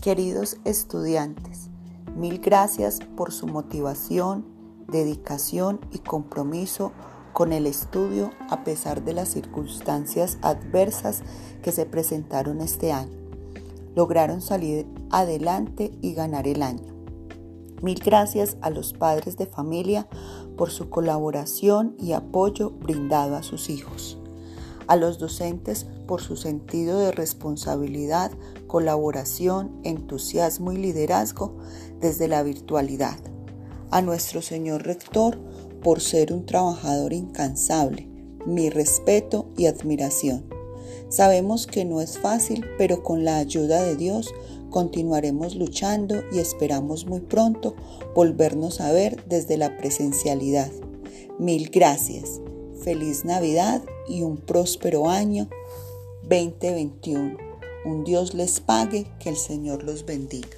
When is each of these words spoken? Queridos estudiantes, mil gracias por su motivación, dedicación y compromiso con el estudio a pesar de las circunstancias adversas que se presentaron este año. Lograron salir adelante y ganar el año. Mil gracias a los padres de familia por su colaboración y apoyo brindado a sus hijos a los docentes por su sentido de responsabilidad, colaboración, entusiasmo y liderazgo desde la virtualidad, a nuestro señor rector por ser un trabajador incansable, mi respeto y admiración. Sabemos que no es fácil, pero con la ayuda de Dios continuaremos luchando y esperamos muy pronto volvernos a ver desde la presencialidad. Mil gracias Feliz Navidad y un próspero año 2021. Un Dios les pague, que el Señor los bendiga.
Queridos 0.00 0.58
estudiantes, 0.64 1.70
mil 2.14 2.38
gracias 2.38 3.00
por 3.16 3.32
su 3.32 3.48
motivación, 3.48 4.44
dedicación 4.86 5.80
y 5.90 5.98
compromiso 5.98 6.92
con 7.32 7.52
el 7.52 7.66
estudio 7.66 8.30
a 8.48 8.62
pesar 8.62 9.02
de 9.02 9.12
las 9.12 9.28
circunstancias 9.28 10.38
adversas 10.40 11.22
que 11.62 11.72
se 11.72 11.84
presentaron 11.84 12.60
este 12.60 12.92
año. 12.92 13.18
Lograron 13.96 14.40
salir 14.40 14.86
adelante 15.10 15.90
y 16.00 16.14
ganar 16.14 16.46
el 16.46 16.62
año. 16.62 16.94
Mil 17.82 17.98
gracias 17.98 18.56
a 18.60 18.70
los 18.70 18.92
padres 18.92 19.36
de 19.36 19.46
familia 19.46 20.06
por 20.56 20.70
su 20.70 20.90
colaboración 20.90 21.96
y 21.98 22.12
apoyo 22.12 22.70
brindado 22.70 23.34
a 23.34 23.42
sus 23.42 23.68
hijos 23.68 24.16
a 24.88 24.96
los 24.96 25.18
docentes 25.18 25.86
por 26.06 26.20
su 26.20 26.36
sentido 26.36 26.98
de 26.98 27.12
responsabilidad, 27.12 28.32
colaboración, 28.66 29.78
entusiasmo 29.84 30.72
y 30.72 30.78
liderazgo 30.78 31.56
desde 32.00 32.26
la 32.26 32.42
virtualidad, 32.42 33.18
a 33.90 34.02
nuestro 34.02 34.42
señor 34.42 34.84
rector 34.84 35.38
por 35.82 36.00
ser 36.00 36.32
un 36.32 36.46
trabajador 36.46 37.12
incansable, 37.12 38.08
mi 38.46 38.70
respeto 38.70 39.46
y 39.56 39.66
admiración. 39.66 40.44
Sabemos 41.10 41.66
que 41.66 41.84
no 41.84 42.00
es 42.00 42.18
fácil, 42.18 42.64
pero 42.76 43.02
con 43.02 43.24
la 43.24 43.36
ayuda 43.38 43.82
de 43.82 43.96
Dios 43.96 44.34
continuaremos 44.70 45.54
luchando 45.54 46.22
y 46.32 46.38
esperamos 46.38 47.06
muy 47.06 47.20
pronto 47.20 47.74
volvernos 48.14 48.80
a 48.80 48.92
ver 48.92 49.22
desde 49.26 49.56
la 49.56 49.76
presencialidad. 49.76 50.70
Mil 51.38 51.70
gracias 51.70 52.40
Feliz 52.82 53.24
Navidad 53.24 53.82
y 54.08 54.22
un 54.22 54.36
próspero 54.36 55.08
año 55.08 55.48
2021. 56.22 57.36
Un 57.84 58.04
Dios 58.04 58.34
les 58.34 58.60
pague, 58.60 59.06
que 59.20 59.28
el 59.28 59.36
Señor 59.36 59.82
los 59.82 60.04
bendiga. 60.04 60.56